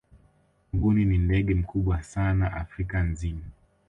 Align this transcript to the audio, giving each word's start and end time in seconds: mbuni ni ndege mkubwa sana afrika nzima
mbuni 0.73 1.05
ni 1.05 1.17
ndege 1.17 1.53
mkubwa 1.55 2.03
sana 2.03 2.53
afrika 2.53 3.03
nzima 3.03 3.41